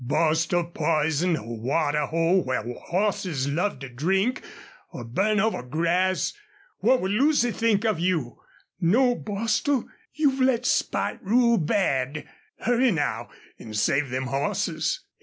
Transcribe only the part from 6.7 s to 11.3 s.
What would Lucy think of you?... No, Bostil, you've let spite